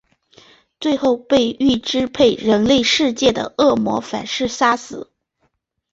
[0.79, 5.11] 最后被欲支配人类世界的恶魔反噬杀死。